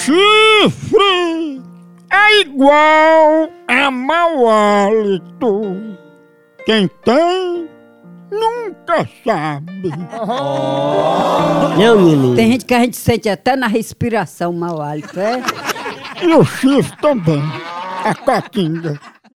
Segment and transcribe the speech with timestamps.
[0.00, 1.62] chifre
[2.10, 5.62] é igual a mau hálito.
[6.64, 7.68] Quem tem,
[8.30, 9.90] nunca sabe.
[11.78, 12.34] Não, menino.
[12.34, 15.42] Tem gente que a gente sente até na respiração mau hálito, é?
[16.22, 17.42] E o chifre também.
[18.04, 18.98] A catinga.